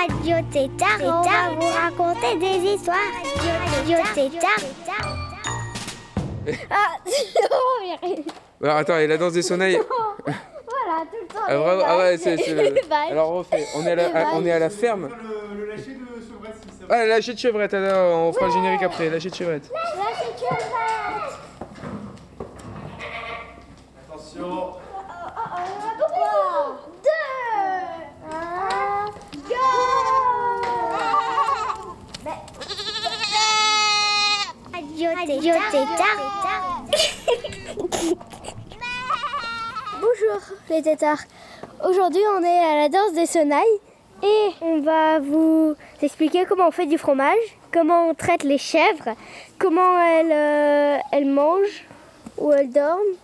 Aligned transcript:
Radio 0.00 0.36
Tétard 0.50 0.98
on 1.02 1.22
va 1.22 1.50
vous 1.58 1.66
raconter 1.68 2.36
des 2.38 2.70
histoires. 2.72 2.96
Radio 3.76 3.98
Tétard. 4.14 4.64
Ah. 6.70 6.96
Alors 8.62 8.76
attends, 8.76 8.96
et 8.98 9.06
la 9.06 9.18
danse 9.18 9.34
des 9.34 9.42
sonnailles. 9.42 9.78
Voilà, 10.26 11.04
tout 11.10 11.16
le 11.20 11.26
temps. 11.26 11.40
Ah, 11.48 11.56
vraiment- 11.56 11.82
ah 11.86 11.98
ouais, 11.98 12.16
c'est. 12.16 12.36
c'est. 12.38 12.90
Alors 13.10 13.30
on 13.32 13.38
refait. 13.38 13.66
On 13.76 13.84
est 13.84 13.90
à 13.90 13.94
la, 13.96 14.08
vaches. 14.08 14.28
on 14.34 14.46
est 14.46 14.52
à 14.52 14.58
la 14.58 14.70
ferme. 14.70 15.08
Le, 15.08 15.58
le 15.58 15.66
lâcher 15.66 15.92
de 15.94 15.98
chevrette, 16.26 16.56
si 16.62 16.68
ça 16.78 16.84
Ah, 16.88 17.04
lâcher 17.06 17.34
de 17.34 17.38
chevrette, 17.38 17.74
alors 17.74 18.18
on 18.28 18.32
fera 18.32 18.46
le 18.46 18.52
générique 18.52 18.82
après. 18.82 19.10
Lâcher 19.10 19.28
de 19.30 19.34
chevrette. 19.34 19.70
Là, 19.72 19.80
c'est 20.14 20.38
chevrette. 20.38 20.72
Attention. 24.08 24.72
Trois, 25.98 26.80
deux, 27.02 28.30
un, 28.30 29.06
go 29.46 29.60
Radio 35.16 35.52
Tétard. 35.70 36.20
Aujourd'hui 41.88 42.22
on 42.36 42.42
est 42.42 42.58
à 42.58 42.76
la 42.76 42.88
danse 42.88 43.12
des 43.12 43.26
sonnailles 43.26 43.78
et 44.24 44.48
on 44.60 44.80
va 44.80 45.20
vous 45.20 45.76
expliquer 46.02 46.44
comment 46.48 46.66
on 46.66 46.70
fait 46.72 46.86
du 46.86 46.98
fromage, 46.98 47.38
comment 47.72 48.08
on 48.08 48.14
traite 48.14 48.42
les 48.42 48.58
chèvres, 48.58 49.14
comment 49.58 49.98
elles, 50.00 50.32
euh, 50.32 50.98
elles 51.12 51.26
mangent 51.26 51.86
ou 52.38 52.50
elles 52.52 52.70
dorment 52.70 53.14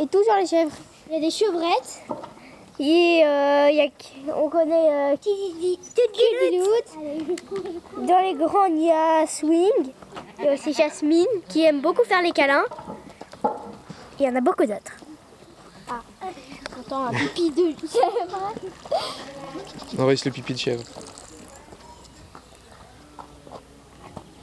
et 0.00 0.06
tout 0.08 0.22
sur 0.24 0.34
les 0.34 0.46
chèvres. 0.46 0.76
Il 1.08 1.14
y 1.14 1.18
a 1.18 1.20
des 1.20 1.30
chevrettes 1.30 2.02
et 2.80 3.22
euh, 3.24 3.70
y 3.70 3.80
a, 3.80 4.34
on 4.36 4.48
connaît 4.48 5.14
euh. 5.14 5.16
Dans 7.98 8.20
les 8.20 8.34
grandes 8.34 8.72
il 8.72 8.86
y 8.86 8.90
a 8.90 9.26
Swing, 9.28 9.92
il 10.40 10.44
y 10.44 10.48
a 10.48 10.54
aussi 10.54 10.72
Jasmine 10.72 11.24
qui 11.48 11.62
aime 11.62 11.80
beaucoup 11.80 12.02
faire 12.02 12.20
les 12.20 12.32
câlins. 12.32 12.64
Il 14.18 14.26
y 14.26 14.28
en 14.28 14.34
a 14.34 14.40
beaucoup 14.40 14.66
d'autres. 14.66 15.05
J'entends 16.76 17.06
un 17.06 17.10
pipi 17.12 17.50
de 17.50 17.74
chèvre. 17.88 18.52
Enregistre 19.98 20.28
le 20.28 20.32
pipi 20.32 20.52
de 20.52 20.58
chèvre. 20.58 20.84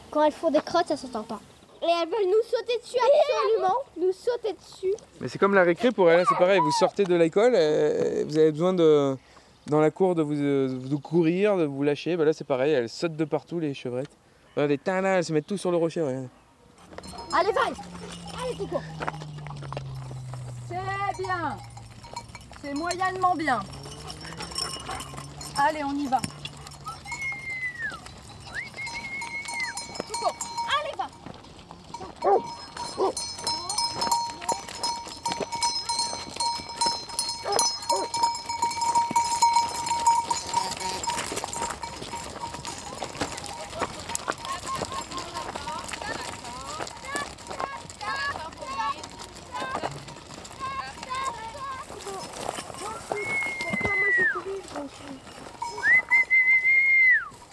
Quand 0.09 0.23
elles 0.23 0.31
font 0.31 0.51
des 0.51 0.61
crottes, 0.61 0.87
ça 0.87 0.97
s'entend 0.97 1.23
pas. 1.23 1.39
Et 1.81 1.85
elles 1.85 2.07
veulent 2.07 2.27
nous 2.27 2.49
sauter 2.49 2.77
dessus 2.81 2.97
absolument, 2.97 3.75
nous 3.97 4.13
sauter 4.13 4.53
dessus. 4.53 4.93
Mais 5.19 5.27
c'est 5.27 5.37
comme 5.37 5.53
la 5.53 5.63
récré 5.63 5.91
pour 5.91 6.09
elle, 6.09 6.21
hein, 6.21 6.23
c'est 6.27 6.37
pareil. 6.37 6.59
Vous 6.59 6.71
sortez 6.71 7.03
de 7.03 7.15
l'école, 7.15 7.51
vous 7.51 8.37
avez 8.37 8.51
besoin 8.51 8.73
de. 8.73 9.17
Dans 9.67 9.79
la 9.79 9.91
cour 9.91 10.13
de 10.13 10.21
vous, 10.21 10.35
de 10.35 10.95
courir, 10.97 11.55
de 11.55 11.63
vous 11.63 11.83
lâcher. 11.83 12.17
Bah 12.17 12.25
là 12.25 12.33
c'est 12.33 12.43
pareil, 12.43 12.73
elles 12.73 12.89
sautent 12.89 13.15
de 13.15 13.25
partout 13.25 13.59
les 13.59 13.73
chevrettes. 13.73 14.09
Regardez, 14.55 14.79
là, 14.85 15.17
elles 15.17 15.23
se 15.23 15.33
mettent 15.33 15.47
tout 15.47 15.57
sur 15.57 15.71
le 15.71 15.77
rocher. 15.77 16.01
regardez. 16.01 16.27
Allez, 17.33 17.51
vague 17.51 17.73
Allez, 18.43 18.55
Coco 18.57 18.81
C'est 20.67 21.23
bien 21.23 21.57
C'est 22.63 22.73
moyennement 22.73 23.35
bien. 23.35 23.59
Allez, 25.57 25.83
on 25.83 25.93
y 25.93 26.07
va. 26.07 26.21
Allez, 30.79 30.95
va 30.97 31.07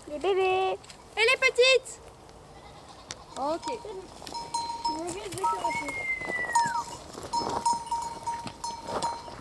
Les 0.08 0.18
bébés. 0.18 0.78
Et 1.16 1.20
les 1.20 1.36
petites 1.38 2.00
Ok. 3.36 3.78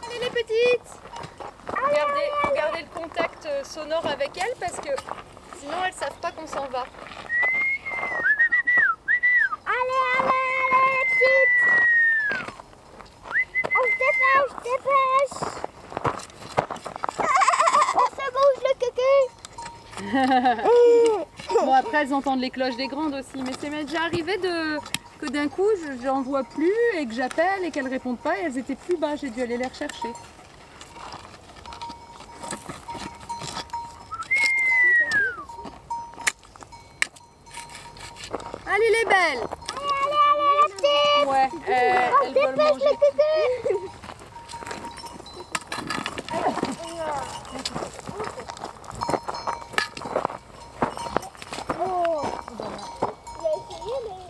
Allez 0.06 0.20
les 0.22 0.30
petites 0.30 0.92
Regardez, 1.68 2.30
regardez 2.50 2.82
le 2.82 3.00
contact 3.00 3.46
euh, 3.46 3.64
sonore 3.64 4.06
avec 4.06 4.38
elles 4.38 4.56
parce 4.60 4.78
que 4.80 4.90
sinon 5.60 5.84
elles 5.86 5.94
savent 5.94 6.20
pas 6.22 6.32
qu'on 6.32 6.48
s'en 6.48 6.68
va. 6.68 6.86
Allez, 9.66 10.02
allez, 10.20 10.30
allez, 10.76 10.94
les 10.96 11.06
petites. 11.10 11.60
On 13.76 13.84
se 13.84 13.94
dépêche, 13.98 14.36
on 14.36 14.48
se 14.50 14.56
dépêche. 14.64 15.40
On 17.96 18.08
se 18.16 18.26
bouge 18.32 18.62
le 18.64 18.74
cucu. 18.80 19.14
Entendent 22.20 22.42
les 22.42 22.50
cloches 22.50 22.76
des 22.76 22.88
grandes 22.88 23.14
aussi, 23.14 23.42
mais 23.46 23.54
c'est 23.58 23.70
déjà 23.70 24.02
arrivé 24.02 24.38
de 24.40 24.78
que 25.20 25.32
d'un 25.32 25.48
coup 25.48 25.70
je 25.82 26.04
j'en 26.04 26.22
vois 26.22 26.44
plus 26.44 26.74
et 26.98 27.06
que 27.06 27.14
j'appelle 27.14 27.64
et 27.64 27.72
qu'elles 27.72 27.88
répondent 27.88 28.20
pas 28.20 28.38
et 28.38 28.42
elles 28.44 28.58
étaient 28.58 28.76
plus 28.76 28.98
bas, 28.98 29.16
j'ai 29.16 29.30
dû 29.30 29.42
aller 29.42 29.56
les 29.56 29.66
rechercher. 29.66 30.10
Allez 38.68 38.90
les 39.00 39.06
belles 39.06 39.48
Allez, 39.80 40.20
allez, 40.36 40.60
les 40.60 40.74
petites. 40.76 41.30
Ouais, 41.30 41.50
euh, 41.70 42.10
elles 42.26 42.34
veulent 42.34 42.56
Dépêche 42.56 42.72
manger. 42.74 42.86
le 42.86 42.98
cucu. 42.98 43.90
Oh. 51.82 52.22
Il 53.40 53.46
a 53.46 53.50
essayé, 53.56 53.94
mais... 54.06 54.30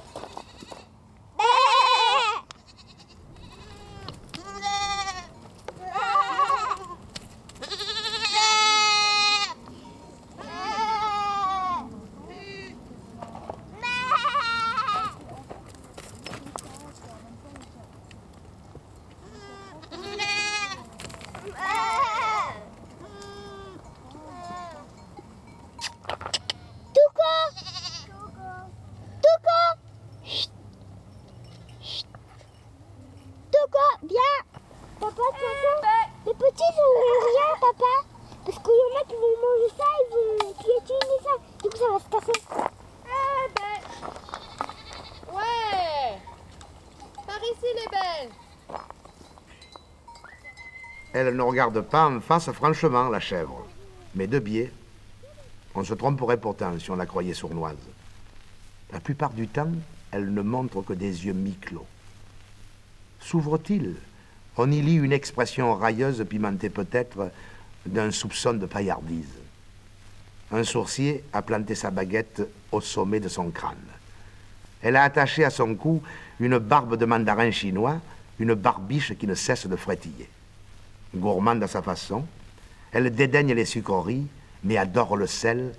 Touko 26.94 27.32
Touko 29.22 29.60
Chut. 30.24 30.52
Chut. 31.82 32.08
Touko, 33.52 33.86
viens 34.04 34.40
Papa, 35.00 35.16
Touko 35.16 35.66
Les 36.26 36.34
petits 36.34 36.64
ont 36.64 37.26
rien, 37.26 37.50
papa 37.62 37.94
Parce 38.46 38.60
qu'il 38.60 38.72
y 38.72 38.84
en 38.84 39.00
a 39.00 39.04
qui 39.06 39.16
vont 39.16 39.36
manger 39.42 39.72
ça, 39.78 39.86
ils 40.00 40.10
vont 40.14 40.54
piétiner 40.54 41.20
ça 41.24 41.34
Du 41.64 41.70
coup, 41.70 41.78
ça 41.78 41.90
va 41.92 42.00
se 42.00 42.10
casser 42.10 42.40
Eh 43.06 43.48
ben 43.56 43.80
Ouais 45.34 46.22
Par 47.26 47.42
ici 47.44 47.70
les 47.76 47.90
belles 47.90 48.34
Elle 51.30 51.36
ne 51.36 51.44
regarde 51.44 51.82
pas 51.82 52.08
en 52.08 52.22
face 52.22 52.52
franchement 52.52 53.08
la 53.08 53.20
chèvre, 53.20 53.64
mais 54.16 54.26
de 54.26 54.40
biais. 54.40 54.72
On 55.76 55.84
se 55.84 55.94
tromperait 55.94 56.40
pourtant 56.40 56.74
si 56.80 56.90
on 56.90 56.96
la 56.96 57.06
croyait 57.06 57.36
sournoise. 57.36 57.78
La 58.92 59.00
plupart 59.00 59.30
du 59.30 59.48
temps, 59.48 59.72
elle 60.10 60.34
ne 60.34 60.42
montre 60.42 60.82
que 60.82 60.94
des 60.94 61.28
yeux 61.28 61.34
mi-clos. 61.34 61.86
S'ouvre-t-il? 63.20 63.98
On 64.58 64.72
y 64.72 64.82
lit 64.82 64.96
une 64.96 65.12
expression 65.12 65.76
railleuse, 65.76 66.26
pimentée 66.28 66.72
peut-être 66.72 67.30
d'un 67.86 68.10
soupçon 68.10 68.56
de 68.56 68.66
paillardise. 68.66 69.38
un 70.52 70.64
sourcier 70.64 71.24
a 71.32 71.44
planté 71.44 71.76
sa 71.76 71.92
baguette 71.92 72.42
au 72.72 72.82
sommet 72.82 73.20
de 73.20 73.30
son 73.30 73.52
crâne. 73.52 73.78
Elle 74.82 74.96
a 74.96 75.04
attaché 75.04 75.44
à 75.44 75.52
son 75.52 75.76
cou 75.76 76.02
une 76.40 76.58
barbe 76.58 76.98
de 76.98 77.06
mandarin 77.06 77.52
chinois, 77.52 78.02
une 78.40 78.56
barbiche 78.56 79.14
qui 79.14 79.28
ne 79.28 79.36
cesse 79.36 79.68
de 79.68 79.76
frétiller. 79.76 80.28
Gourmande 81.16 81.64
à 81.64 81.68
sa 81.68 81.82
façon, 81.82 82.26
elle 82.92 83.10
dédaigne 83.10 83.54
les 83.54 83.66
sucreries, 83.66 84.28
mais 84.64 84.78
adore 84.78 85.18
le 85.18 85.28
sel 85.28 85.74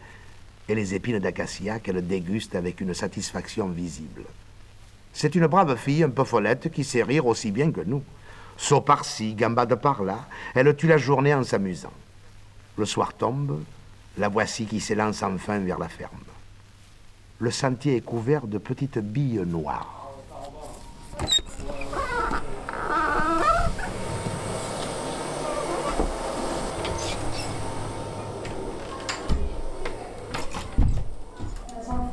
et 0.69 0.75
les 0.75 0.95
épines 0.95 1.19
d'acacia 1.19 1.79
qu'elle 1.79 2.07
déguste 2.07 2.55
avec 2.55 2.81
une 2.81 2.95
satisfaction 2.95 3.69
visible. 3.69 4.25
C'est 5.13 5.35
une 5.35 5.47
brave 5.47 5.77
fille 5.77 6.05
un 6.05 6.11
peu 6.11 6.25
follette 6.25 6.71
qui 6.71 6.85
sait 6.85 7.03
rire 7.03 7.27
aussi 7.27 7.51
bien 7.51 7.73
que 7.73 7.81
nous. 7.81 8.03
Saut 8.57 8.81
par-ci, 8.81 9.35
gambade 9.35 9.75
par-là, 9.77 10.27
elle 10.55 10.75
tue 10.77 10.87
la 10.87 10.99
journée 10.99 11.35
en 11.35 11.45
s'amusant. 11.45 11.93
Le 12.77 12.85
soir 12.85 13.15
tombe, 13.15 13.63
la 14.19 14.29
voici 14.29 14.67
qui 14.67 14.81
s'élance 14.81 15.23
enfin 15.23 15.59
vers 15.59 15.79
la 15.79 15.89
ferme. 15.89 16.13
Le 17.39 17.51
sentier 17.51 17.97
est 17.97 18.01
couvert 18.03 18.47
de 18.47 18.59
petites 18.59 18.99
billes 18.99 19.43
noires. 19.47 20.00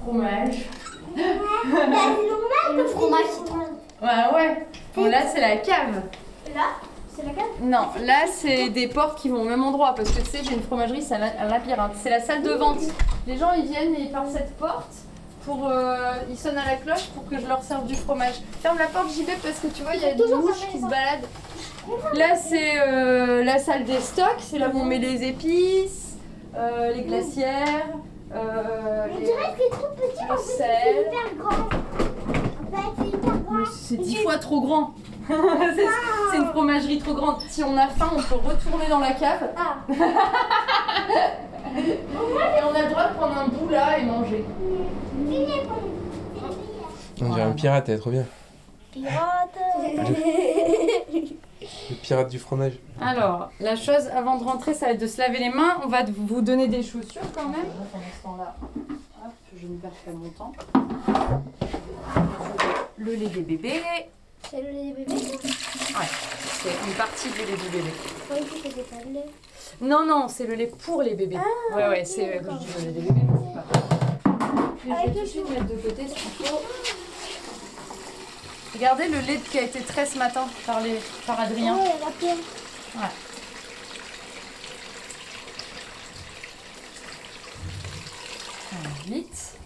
Fromage. 0.08 0.56
Le 2.76 2.86
fromage 2.86 3.26
citron. 3.26 3.60
Ouais, 4.02 4.36
ouais. 4.36 4.68
Bon, 4.96 5.06
là, 5.10 5.18
c'est 5.28 5.42
la 5.42 5.58
cave. 5.58 6.02
Là, 6.56 6.62
c'est 7.14 7.26
la 7.26 7.32
cave? 7.32 7.46
Non, 7.62 7.88
là, 8.06 8.20
c'est 8.32 8.70
des 8.70 8.88
portes 8.88 9.20
qui 9.20 9.28
vont 9.28 9.42
au 9.42 9.44
même 9.44 9.62
endroit 9.66 9.94
parce 9.96 10.10
que 10.12 10.22
tu 10.22 10.28
sais, 10.28 10.40
j'ai 10.46 10.54
une 10.54 10.62
fromagerie, 10.62 11.02
c'est 11.02 11.16
un 11.16 11.48
labyrinthe. 11.50 11.92
C'est 12.02 12.10
la 12.10 12.22
salle 12.22 12.42
de 12.42 12.52
vente. 12.52 12.80
Les 13.28 13.36
gens, 13.38 13.52
ils 13.52 13.66
viennent 13.66 13.96
et 13.96 14.04
ils 14.04 14.12
par 14.12 14.26
cette 14.32 14.56
porte 14.56 14.94
pour. 15.44 15.68
euh, 15.68 16.14
ils 16.30 16.38
sonnent 16.38 16.58
à 16.58 16.66
la 16.66 16.78
cloche 16.78 17.08
pour 17.08 17.28
que 17.28 17.38
je 17.38 17.46
leur 17.46 17.62
serve 17.62 17.86
du 17.86 17.96
fromage. 17.96 18.36
Ferme 18.62 18.78
la 18.78 18.86
porte, 18.88 19.12
j'y 19.14 19.24
vais 19.26 19.36
parce 19.44 19.60
que 19.60 19.68
tu 19.68 19.84
vois, 19.84 19.96
il 19.96 20.04
y 20.04 20.06
a 20.06 20.14
des 20.14 20.24
mouches 20.36 20.68
qui 20.72 20.78
se 20.78 20.84
baladent. 20.86 21.28
Là, 22.14 22.38
c'est 22.38 22.80
euh, 22.80 23.44
la 23.44 23.60
salle 23.60 23.84
des 23.84 24.00
stocks. 24.00 24.40
C'est 24.40 24.58
là 24.58 24.70
où 24.74 24.80
on 24.80 24.86
met 24.86 25.00
les 25.00 25.28
épices, 25.28 26.16
euh, 26.56 26.94
les 26.94 27.02
glacières. 27.02 27.90
Euh, 28.34 29.08
On 29.12 29.20
dirait 29.20 29.28
que 29.28 29.58
c'est 29.58 29.70
tout 29.70 29.92
petit, 29.96 30.24
le 30.28 30.34
en 30.34 30.38
fait, 30.38 30.44
c'est 30.44 30.92
hyper 31.02 31.36
grand. 31.38 31.64
En 31.64 32.72
fait, 32.76 32.90
c'est 32.98 33.08
hyper 33.08 33.38
grand. 33.40 33.66
C'est 33.72 33.98
dix 33.98 34.16
fois 34.18 34.38
trop 34.38 34.62
grand. 34.62 34.94
c'est 35.28 35.88
c'est 36.32 36.38
une 36.38 36.48
fromagerie 36.48 37.00
trop 37.00 37.14
grande. 37.14 37.42
Si 37.48 37.64
on 37.64 37.78
a 37.78 37.88
faim, 37.88 38.12
on 38.16 38.22
peut 38.22 38.36
retourner 38.36 38.88
dans 38.90 39.00
la 39.00 39.14
cave. 39.14 39.50
Ah. 39.58 39.78
Et 41.78 42.64
on 42.64 42.74
a 42.74 42.82
le 42.82 42.90
droit 42.90 43.08
de 43.10 43.14
prendre 43.14 43.38
un 43.38 43.48
bout 43.48 43.70
là 43.70 44.00
et 44.00 44.04
manger. 44.04 44.44
On 47.22 47.30
dirait 47.30 47.42
un 47.42 47.52
pirate, 47.52 47.90
elle 47.90 47.96
est 47.96 48.00
trop 48.00 48.10
bien. 48.10 48.26
Pirate. 48.92 49.58
Le 51.90 51.96
pirate 51.96 52.30
du 52.30 52.40
fromage. 52.40 52.74
Alors, 53.02 53.50
la 53.60 53.76
chose 53.76 54.08
avant 54.16 54.38
de 54.38 54.44
rentrer, 54.44 54.74
ça 54.74 54.88
va 54.88 54.92
être 54.94 55.02
de 55.02 55.08
se 55.08 55.18
laver 55.20 55.40
les 55.40 55.50
mains. 55.50 55.78
On 55.84 55.88
va 55.88 56.04
vous 56.06 56.42
donner 56.42 56.68
des 56.68 56.84
chaussures 56.84 57.22
quand 57.34 57.48
même. 57.50 57.66
Pendant 57.92 58.04
ce 58.18 58.24
temps-là, 58.24 58.56
hop, 59.26 59.32
je 59.62 59.68
ne 59.68 59.78
perds 59.78 59.92
pas 59.92 60.12
mon 60.12 60.30
temps. 60.30 60.52
Le 62.98 63.14
lait 63.16 63.28
des 63.28 63.42
bébés. 63.42 63.82
C'est 64.50 64.62
le 64.62 64.68
lait 64.70 64.94
des 64.98 65.04
bébés, 65.06 65.14
Ouais, 65.14 66.06
c'est 66.62 66.88
une 66.88 66.94
partie 66.96 67.30
du 67.30 67.40
lait 67.40 67.58
du 67.58 67.70
bébé. 67.70 67.90
Je 68.18 68.24
croyais 68.24 68.44
que 68.44 68.56
c'était 68.64 68.82
pas 68.82 69.04
le 69.06 69.14
lait. 69.14 69.26
Non, 69.82 70.06
non, 70.06 70.28
c'est 70.28 70.46
le 70.48 70.56
lait 70.56 70.72
pour 70.86 71.02
les 71.02 71.16
bébés. 71.16 71.38
ouais, 71.76 71.88
ouais, 71.90 72.06
c'est 72.06 72.42
quand 72.46 72.58
je 72.60 72.66
dis 72.66 72.86
le 72.86 72.86
lait 72.86 72.92
des 72.92 73.02
bébés, 73.02 73.22
mais 73.26 73.40
c'est 73.40 73.54
pas. 73.54 73.64
Puis 74.80 74.90
je 74.90 74.96
vais 75.06 75.14
tout 75.14 75.20
de 75.22 75.26
suite 75.26 75.50
mettre 75.50 75.66
de 75.68 75.76
côté 75.76 76.08
ce 76.08 76.14
qu'il 76.14 76.46
faut. 76.46 76.62
Regardez 78.78 79.08
le 79.08 79.20
lait 79.22 79.40
qui 79.40 79.58
a 79.58 79.64
été 79.64 79.82
trait 79.82 80.06
ce 80.06 80.20
matin 80.20 80.46
par, 80.68 80.82
les, 80.82 81.00
par 81.26 81.40
Adrien. 81.40 81.74
A 81.74 81.80
la 81.80 82.12
pierre. 82.20 82.36
Ouais. 82.96 83.08
Vite. 89.08 89.58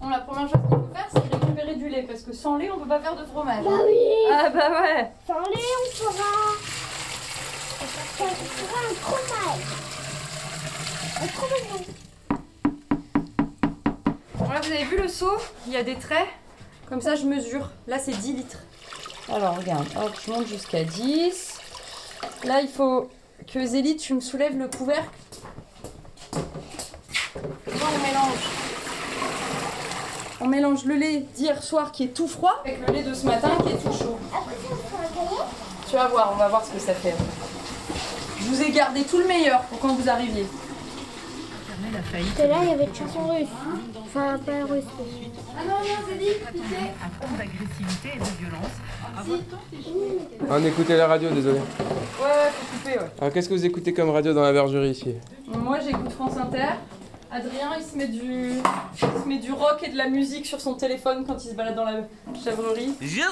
Bon, 0.00 0.08
la 0.08 0.20
première 0.20 0.48
chose 0.48 0.52
qu'il 0.52 0.70
faut 0.70 0.88
faire, 0.94 1.08
c'est 1.12 1.34
récupérer 1.34 1.74
du 1.74 1.90
lait 1.90 2.04
parce 2.04 2.22
que 2.22 2.32
sans 2.32 2.56
lait, 2.56 2.70
on 2.70 2.78
peut 2.78 2.88
pas 2.88 3.00
faire 3.00 3.14
de 3.14 3.26
fromage. 3.26 3.62
Bah 3.62 3.70
oui. 3.84 3.98
Ah 4.32 4.48
bah 4.48 4.80
ouais. 4.80 5.12
Sans 5.26 5.40
lait, 5.40 5.68
on 5.82 5.90
fera. 5.96 6.32
On 7.80 7.84
fera 7.84 8.80
un 8.88 8.94
fromage. 8.94 9.66
Un 11.20 11.26
fromage. 11.26 11.84
Voilà, 14.34 14.60
vous 14.60 14.72
avez 14.72 14.84
vu 14.84 14.96
le 15.02 15.08
seau? 15.08 15.36
Il 15.66 15.74
y 15.74 15.76
a 15.76 15.82
des 15.82 15.96
traits. 15.96 16.26
Comme 16.88 17.02
ça, 17.02 17.16
je 17.16 17.24
mesure. 17.26 17.68
Là, 17.86 17.98
c'est 17.98 18.12
10 18.12 18.32
litres. 18.32 18.58
Alors, 19.30 19.58
regarde. 19.58 19.86
Hop, 20.02 20.12
je 20.24 20.32
monte 20.32 20.46
jusqu'à 20.46 20.84
10. 20.84 21.58
Là, 22.44 22.62
il 22.62 22.68
faut 22.68 23.10
que 23.46 23.64
Zélie, 23.64 23.96
tu 23.96 24.14
me 24.14 24.20
soulèves 24.20 24.56
le 24.56 24.68
couvercle. 24.68 25.10
On 27.66 28.06
mélange. 28.06 28.48
On 30.40 30.46
mélange 30.46 30.84
le 30.84 30.94
lait 30.94 31.26
d'hier 31.36 31.62
soir 31.62 31.92
qui 31.92 32.04
est 32.04 32.14
tout 32.14 32.28
froid 32.28 32.62
avec 32.64 32.86
le 32.86 32.92
lait 32.92 33.02
de 33.02 33.12
ce 33.12 33.26
matin 33.26 33.50
qui 33.62 33.72
est 33.72 33.76
tout 33.76 33.92
chaud. 33.92 34.18
Après. 34.32 34.54
Tu 35.88 35.96
vas 35.96 36.08
voir, 36.08 36.32
on 36.32 36.36
va 36.36 36.48
voir 36.48 36.64
ce 36.64 36.70
que 36.70 36.78
ça 36.78 36.94
fait. 36.94 37.14
Je 38.40 38.44
vous 38.44 38.62
ai 38.62 38.70
gardé 38.70 39.02
tout 39.02 39.18
le 39.18 39.26
meilleur 39.26 39.60
pour 39.62 39.78
quand 39.80 39.94
vous 39.94 40.08
arriviez. 40.08 40.46
Parce 42.10 42.22
que 42.36 42.42
là, 42.42 42.58
il 42.62 42.68
y 42.68 42.72
avait 42.72 42.84
une 42.84 42.94
chanson 42.94 43.28
russe. 43.28 43.48
Enfin, 44.00 44.38
pas 44.38 44.64
russe. 44.64 44.84
Ah 45.56 45.62
non, 45.64 45.74
non, 45.74 46.08
Zélie, 46.08 46.34
pitié. 46.52 46.92
Ah, 47.02 47.08
on 50.50 50.64
écoutait 50.64 50.96
la 50.96 51.06
radio, 51.08 51.30
désolé. 51.30 51.58
Ouais, 51.58 51.64
ouais, 52.24 52.50
faut 52.52 52.76
couper, 52.76 52.98
ouais. 52.98 53.10
Alors, 53.20 53.32
qu'est-ce 53.32 53.48
que 53.48 53.54
vous 53.54 53.66
écoutez 53.66 53.92
comme 53.92 54.10
radio 54.10 54.32
dans 54.32 54.42
la 54.42 54.52
bergerie 54.52 54.90
ici? 54.90 55.14
Moi 55.48 55.78
j'écoute 55.80 56.12
France 56.12 56.36
Inter. 56.36 56.76
Adrien 57.30 57.72
il 57.78 57.84
se 57.84 57.96
met 57.96 58.08
du 58.08 58.52
il 58.92 59.22
se 59.22 59.28
met 59.28 59.38
du 59.38 59.52
rock 59.52 59.82
et 59.82 59.90
de 59.90 59.96
la 59.98 60.08
musique 60.08 60.46
sur 60.46 60.60
son 60.60 60.74
téléphone 60.74 61.24
quand 61.26 61.44
il 61.44 61.50
se 61.50 61.54
balade 61.54 61.74
dans 61.74 61.84
la 61.84 62.00
chèvrerie. 62.42 62.94
Je 63.00 63.06
suis 63.06 63.24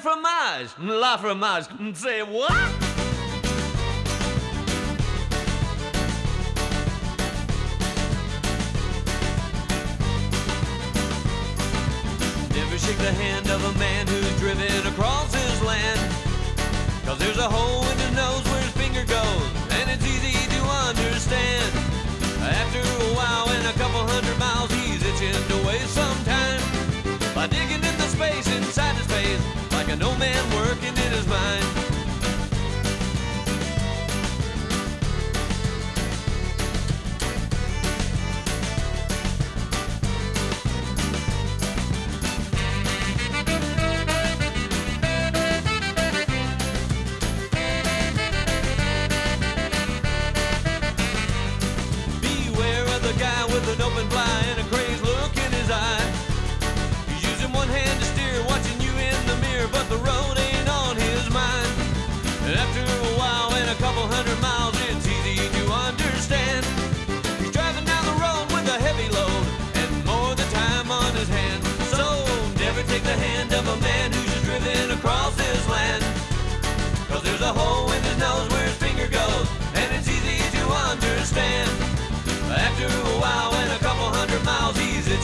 fromage, 0.00 0.70
la 0.80 1.18
fromage, 1.18 1.64
say 1.94 2.22
what? 2.22 2.83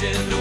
legend. 0.03 0.40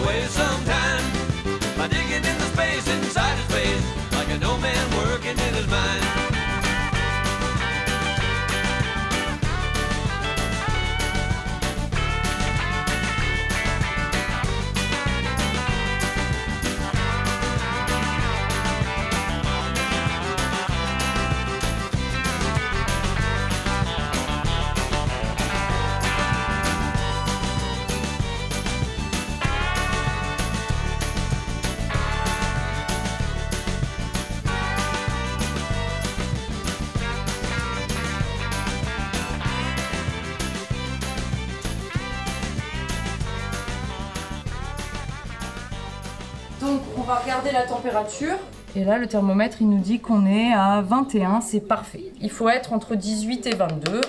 Va 47.10 47.16
regarder 47.16 47.52
la 47.52 47.64
température. 47.64 48.36
Et 48.76 48.84
là, 48.84 49.00
le 49.00 49.08
thermomètre, 49.08 49.58
il 49.62 49.70
nous 49.70 49.80
dit 49.80 50.00
qu'on 50.00 50.28
est 50.28 50.54
à 50.54 50.82
21, 50.82 51.42
c'est 51.42 51.60
parfait. 51.60 52.04
Il 52.22 52.30
faut 52.30 52.48
être 52.50 52.72
entre 52.72 52.94
18 52.94 53.48
et 53.48 53.56
22 53.56 54.02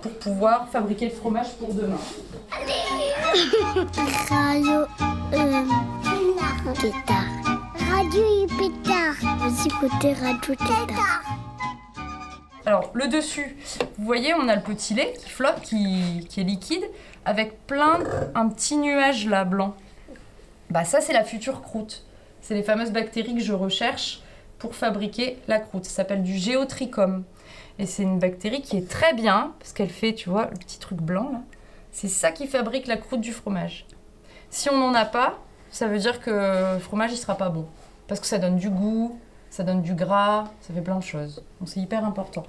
pour 0.00 0.12
pouvoir 0.12 0.66
fabriquer 0.68 1.10
le 1.10 1.14
fromage 1.14 1.52
pour 1.58 1.74
demain. 1.74 1.98
Radio 4.30 4.86
euh, 5.34 5.64
Tétard. 6.80 7.26
Radio 7.90 8.46
Pétard. 8.58 9.38
Vous 9.38 9.66
écoutez 9.66 10.14
Radio 10.14 10.54
Tétard. 10.54 11.22
Alors, 12.64 12.90
le 12.94 13.06
dessus, 13.08 13.54
vous 13.98 14.06
voyez, 14.06 14.32
on 14.32 14.48
a 14.48 14.56
le 14.56 14.62
petit 14.62 14.94
lait 14.94 15.12
qui 15.22 15.28
flotte, 15.28 15.60
qui, 15.60 16.26
qui 16.30 16.40
est 16.40 16.44
liquide, 16.44 16.84
avec 17.26 17.66
plein, 17.66 17.98
un 18.34 18.48
petit 18.48 18.78
nuage 18.78 19.26
là, 19.26 19.44
blanc. 19.44 19.74
Bah 20.70 20.86
ça, 20.86 21.02
c'est 21.02 21.12
la 21.12 21.22
future 21.22 21.60
croûte. 21.60 22.05
C'est 22.46 22.54
les 22.54 22.62
fameuses 22.62 22.92
bactéries 22.92 23.34
que 23.34 23.40
je 23.40 23.52
recherche 23.52 24.20
pour 24.60 24.76
fabriquer 24.76 25.36
la 25.48 25.58
croûte. 25.58 25.84
Ça 25.84 25.90
s'appelle 25.90 26.22
du 26.22 26.36
géotrichum. 26.36 27.24
Et 27.80 27.86
c'est 27.86 28.04
une 28.04 28.20
bactérie 28.20 28.62
qui 28.62 28.76
est 28.76 28.88
très 28.88 29.14
bien, 29.14 29.52
parce 29.58 29.72
qu'elle 29.72 29.90
fait, 29.90 30.14
tu 30.14 30.30
vois, 30.30 30.46
le 30.52 30.56
petit 30.56 30.78
truc 30.78 31.00
blanc 31.00 31.28
là. 31.32 31.40
C'est 31.90 32.06
ça 32.06 32.30
qui 32.30 32.46
fabrique 32.46 32.86
la 32.86 32.98
croûte 32.98 33.20
du 33.20 33.32
fromage. 33.32 33.84
Si 34.48 34.70
on 34.70 34.78
n'en 34.78 34.94
a 34.94 35.04
pas, 35.04 35.40
ça 35.72 35.88
veut 35.88 35.98
dire 35.98 36.20
que 36.20 36.74
le 36.74 36.78
fromage, 36.78 37.10
il 37.10 37.16
sera 37.16 37.34
pas 37.34 37.48
bon. 37.48 37.66
Parce 38.06 38.20
que 38.20 38.28
ça 38.28 38.38
donne 38.38 38.58
du 38.58 38.70
goût, 38.70 39.18
ça 39.50 39.64
donne 39.64 39.82
du 39.82 39.94
gras, 39.94 40.44
ça 40.60 40.72
fait 40.72 40.82
plein 40.82 41.00
de 41.00 41.02
choses. 41.02 41.42
Donc 41.58 41.68
c'est 41.68 41.80
hyper 41.80 42.04
important. 42.04 42.44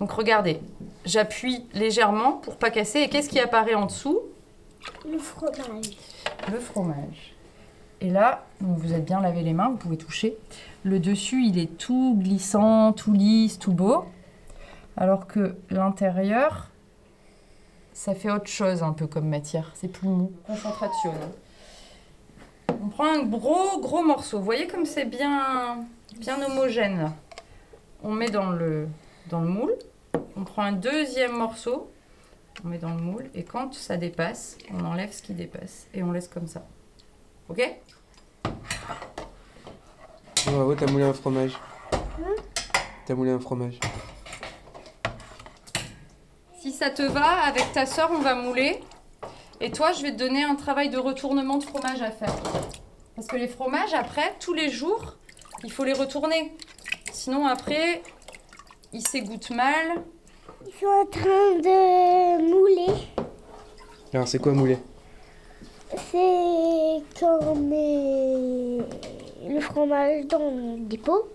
Donc 0.00 0.10
regardez, 0.10 0.58
j'appuie 1.04 1.66
légèrement 1.74 2.32
pour 2.32 2.56
pas 2.56 2.70
casser. 2.70 3.00
Et 3.00 3.10
qu'est-ce 3.10 3.28
qui 3.28 3.40
apparaît 3.40 3.74
en 3.74 3.84
dessous? 3.84 4.22
Le 5.06 5.18
fromage. 5.18 5.98
Le 6.50 6.58
fromage. 6.58 7.33
Et 8.04 8.10
là, 8.10 8.44
donc 8.60 8.76
vous 8.76 8.92
êtes 8.92 9.06
bien 9.06 9.22
lavé 9.22 9.40
les 9.40 9.54
mains, 9.54 9.70
vous 9.70 9.78
pouvez 9.78 9.96
toucher. 9.96 10.36
Le 10.82 11.00
dessus, 11.00 11.46
il 11.46 11.58
est 11.58 11.78
tout 11.78 12.14
glissant, 12.20 12.92
tout 12.92 13.14
lisse, 13.14 13.58
tout 13.58 13.72
beau. 13.72 14.04
Alors 14.98 15.26
que 15.26 15.56
l'intérieur, 15.70 16.68
ça 17.94 18.14
fait 18.14 18.30
autre 18.30 18.48
chose 18.48 18.82
un 18.82 18.92
peu 18.92 19.06
comme 19.06 19.26
matière. 19.26 19.72
C'est 19.74 19.88
plus 19.88 20.08
mou. 20.08 20.32
Concentration. 20.46 21.14
On 22.68 22.88
prend 22.90 23.06
un 23.06 23.22
gros, 23.22 23.80
gros 23.80 24.02
morceau. 24.02 24.36
Vous 24.36 24.44
voyez 24.44 24.66
comme 24.66 24.84
c'est 24.84 25.06
bien, 25.06 25.86
homogène. 26.46 27.10
On 28.02 28.12
met 28.12 28.28
dans 28.28 28.50
le 28.50 28.86
moule. 29.32 29.72
On 30.36 30.44
prend 30.44 30.64
un 30.64 30.72
deuxième 30.72 31.38
morceau. 31.38 31.90
On 32.62 32.68
met 32.68 32.76
dans 32.76 32.92
le 32.94 33.00
moule. 33.00 33.30
Et 33.34 33.44
quand 33.44 33.72
ça 33.72 33.96
dépasse, 33.96 34.58
on 34.74 34.84
enlève 34.84 35.10
ce 35.10 35.22
qui 35.22 35.32
dépasse. 35.32 35.86
Et 35.94 36.02
on 36.02 36.12
laisse 36.12 36.28
comme 36.28 36.46
ça. 36.46 36.66
Ok 37.48 37.62
Oh, 40.46 40.50
Bravo, 40.50 40.74
t'as 40.74 40.86
moulé 40.90 41.04
un 41.04 41.12
fromage. 41.14 41.58
T'as 43.06 43.14
moulé 43.14 43.30
un 43.30 43.38
fromage. 43.40 43.78
Si 46.60 46.70
ça 46.72 46.90
te 46.90 47.02
va, 47.02 47.42
avec 47.44 47.72
ta 47.72 47.86
soeur, 47.86 48.10
on 48.12 48.18
va 48.20 48.34
mouler. 48.34 48.80
Et 49.60 49.70
toi, 49.70 49.92
je 49.92 50.02
vais 50.02 50.12
te 50.12 50.18
donner 50.18 50.42
un 50.44 50.54
travail 50.54 50.90
de 50.90 50.98
retournement 50.98 51.56
de 51.56 51.64
fromage 51.64 52.02
à 52.02 52.10
faire. 52.10 52.34
Parce 53.16 53.26
que 53.26 53.36
les 53.36 53.48
fromages, 53.48 53.94
après, 53.94 54.34
tous 54.40 54.52
les 54.52 54.70
jours, 54.70 55.14
il 55.62 55.72
faut 55.72 55.84
les 55.84 55.92
retourner. 55.92 56.54
Sinon, 57.12 57.46
après, 57.46 58.02
ils 58.92 59.06
s'égouttent 59.06 59.50
mal. 59.50 60.02
Ils 60.66 60.72
sont 60.80 60.86
en 60.86 61.06
train 61.06 61.52
de 61.58 62.42
mouler. 62.50 62.92
Alors, 64.12 64.28
c'est 64.28 64.38
quoi 64.38 64.52
mouler? 64.52 64.78
C'est 66.10 66.83
quand 67.18 67.38
on 67.42 67.54
met 67.56 68.78
le 69.48 69.60
fromage 69.60 70.26
dans 70.26 70.76
des 70.78 70.98
pots. 70.98 71.28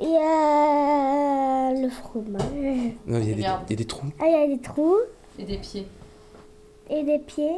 Il 0.00 0.10
y 0.10 0.16
a 0.16 1.72
le 1.72 1.88
fromage. 1.88 2.42
Non, 3.06 3.18
il 3.18 3.28
y, 3.28 3.32
a 3.32 3.34
des- 3.34 3.42
Regarde. 3.42 3.62
il 3.68 3.70
y 3.70 3.74
a 3.74 3.76
des 3.76 3.84
trous. 3.86 4.06
Ah, 4.20 4.24
il 4.26 4.32
y 4.32 4.34
a 4.52 4.56
des 4.56 4.62
trous 4.62 4.96
Et 5.38 5.44
des 5.44 5.56
pieds. 5.58 5.86
et 6.90 7.02
des 7.02 7.18
pieds. 7.18 7.56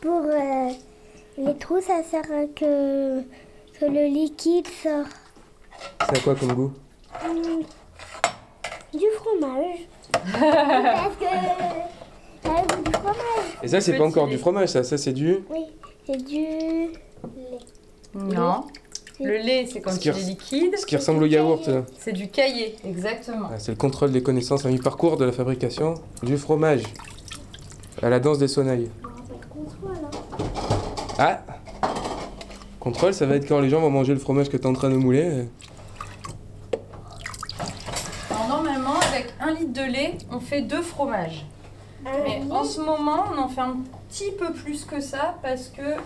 Pour 0.00 0.22
euh, 0.24 0.68
les 1.36 1.54
trous, 1.56 1.80
ça 1.82 2.02
sert 2.02 2.22
à 2.32 2.46
que, 2.46 3.20
que 3.78 3.84
le 3.84 4.06
liquide 4.06 4.66
sort 4.66 5.04
C'est 6.08 6.16
à 6.16 6.20
quoi 6.20 6.34
comme 6.34 6.54
goût? 6.54 6.72
Hum, 7.22 7.62
du 8.94 9.06
fromage. 9.18 9.80
Parce 10.32 11.16
que 11.16 12.76
goût 12.76 12.82
du 12.82 12.92
fromage. 12.92 13.58
Et 13.62 13.68
ça, 13.68 13.80
c'est 13.82 13.98
pas 13.98 14.04
encore 14.04 14.26
du 14.26 14.38
fromage, 14.38 14.70
ça. 14.70 14.82
Ça, 14.84 14.96
c'est 14.96 15.12
du. 15.12 15.40
Oui, 15.50 15.66
c'est 16.06 16.24
du 16.24 16.44
Non. 18.14 18.64
Le 19.20 19.36
lait, 19.38 19.68
c'est 19.70 19.80
quand 19.80 19.92
Ce 19.92 19.98
qui 20.00 20.08
il 20.08 20.10
est 20.16 20.20
res- 20.20 20.26
liquide. 20.26 20.76
Ce 20.78 20.86
qui 20.86 20.96
ressemble 20.96 21.22
au 21.22 21.26
yaourt. 21.26 21.66
là. 21.68 21.82
C'est 21.98 22.12
du 22.12 22.28
caillé, 22.28 22.74
exactement. 22.84 23.48
Ah, 23.52 23.58
C'est 23.58 23.70
le 23.72 23.76
contrôle 23.76 24.10
des 24.10 24.22
connaissances 24.22 24.64
à 24.66 24.68
mi-parcours 24.68 25.16
de 25.16 25.24
la 25.24 25.32
fabrication 25.32 25.94
du 26.22 26.36
fromage. 26.36 26.82
À 28.02 28.08
la 28.08 28.18
danse 28.18 28.38
des 28.38 28.48
sonnailles. 28.48 28.90
Ah 31.18 31.40
Contrôle, 32.80 33.14
ça 33.14 33.26
va 33.26 33.36
être 33.36 33.46
quand 33.46 33.60
les 33.60 33.68
gens 33.68 33.80
vont 33.80 33.90
manger 33.90 34.12
le 34.12 34.18
fromage 34.18 34.48
que 34.48 34.56
t'es 34.56 34.66
en 34.66 34.72
train 34.72 34.90
de 34.90 34.96
mouler. 34.96 35.44
Alors, 38.30 38.48
normalement, 38.48 38.96
avec 39.12 39.32
un 39.40 39.52
litre 39.52 39.72
de 39.72 39.82
lait, 39.92 40.18
on 40.32 40.40
fait 40.40 40.62
deux 40.62 40.82
fromages. 40.82 41.46
Mais 42.04 42.42
en 42.50 42.64
ce 42.64 42.80
moment, 42.80 43.24
on 43.32 43.38
en 43.38 43.48
fait 43.48 43.60
un 43.60 43.76
petit 44.08 44.32
peu 44.32 44.52
plus 44.52 44.84
que 44.84 45.00
ça 45.00 45.36
parce 45.42 45.68
que 45.68 45.96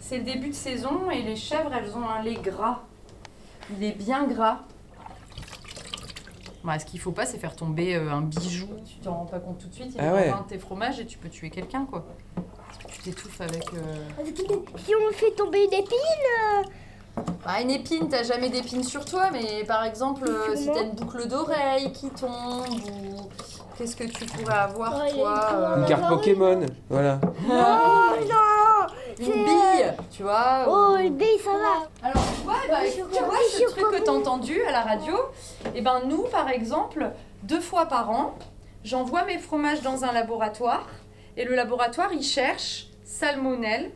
c'est 0.00 0.18
le 0.18 0.24
début 0.24 0.48
de 0.48 0.54
saison 0.54 1.10
et 1.10 1.22
les 1.22 1.36
chèvres, 1.36 1.70
elles 1.74 1.96
ont 1.96 2.08
un 2.08 2.22
lait 2.22 2.34
gras. 2.42 2.80
Il 3.76 3.82
est 3.84 3.92
bien 3.92 4.24
gras. 4.26 4.60
Bah, 6.64 6.78
ce 6.78 6.84
qu'il 6.86 7.00
faut 7.00 7.10
pas, 7.10 7.26
c'est 7.26 7.38
faire 7.38 7.56
tomber 7.56 7.96
euh, 7.96 8.12
un 8.12 8.20
bijou. 8.20 8.68
Tu 8.86 8.96
t'en 8.98 9.14
rends 9.14 9.24
pas 9.26 9.40
compte 9.40 9.58
tout 9.58 9.66
de 9.68 9.74
suite. 9.74 9.92
Il 9.94 10.00
Ah 10.00 10.06
est 10.06 10.12
ouais. 10.12 10.30
dans 10.30 10.36
un 10.36 10.42
de 10.42 10.48
tes 10.48 10.58
fromages 10.58 11.00
et 11.00 11.06
tu 11.06 11.18
peux 11.18 11.28
tuer 11.28 11.50
quelqu'un, 11.50 11.84
quoi. 11.86 12.04
Tu 12.88 12.98
t'étouffes 13.10 13.40
avec. 13.40 13.64
euh, 13.74 14.24
Si 14.76 14.92
on 14.94 15.12
fait 15.12 15.32
tomber 15.32 15.64
une 15.64 15.72
épine, 15.72 16.70
Bah, 17.44 17.60
une 17.60 17.70
épine, 17.70 18.08
t'as 18.08 18.22
jamais 18.22 18.48
d'épine 18.48 18.82
sur 18.84 19.04
toi, 19.04 19.30
mais 19.32 19.64
par 19.64 19.84
exemple, 19.84 20.22
euh, 20.28 20.54
si 20.56 20.70
t'as 20.72 20.82
une 20.82 20.92
boucle 20.92 21.26
d'oreille 21.28 21.92
qui 21.92 22.08
tombe, 22.10 22.66
ou 22.68 23.28
qu'est-ce 23.76 23.96
que 23.96 24.04
tu 24.04 24.24
pourrais 24.26 24.54
avoir, 24.54 25.06
il 25.08 25.16
est 25.16 25.20
toi 25.20 25.46
con. 25.50 25.56
euh, 25.56 25.76
Une 25.76 25.84
carte 25.86 26.08
Pokémon, 26.08 26.60
voilà. 26.88 27.18
oh 27.24 28.14
non 28.28 28.86
Une 29.18 29.44
bille, 29.44 29.92
tu 30.10 30.22
vois 30.22 30.64
Oh, 30.68 30.94
ou- 30.94 31.02
le 31.02 31.10
bille, 31.10 31.38
ça 31.44 31.50
va. 31.50 32.08
Alors, 32.08 32.22
tu 32.36 32.42
vois, 32.44 32.54
bah, 32.70 32.76
tu 33.12 33.24
vois 33.24 33.36
ce 33.50 33.62
truc 33.70 33.90
que 33.90 34.04
t'as 34.04 34.12
entendu 34.12 34.62
à 34.64 34.72
la 34.72 34.82
radio? 34.82 35.14
Et 35.74 35.80
ben 35.82 36.02
nous, 36.06 36.22
par 36.24 36.48
exemple, 36.48 37.10
deux 37.42 37.60
fois 37.60 37.86
par 37.86 38.10
an, 38.10 38.34
j'envoie 38.84 39.24
mes 39.24 39.38
fromages 39.38 39.82
dans 39.82 40.04
un 40.04 40.12
laboratoire, 40.12 40.86
et 41.36 41.44
le 41.44 41.54
laboratoire, 41.56 42.10
il 42.12 42.22
cherche 42.22 42.86
salmonelle, 43.04 43.90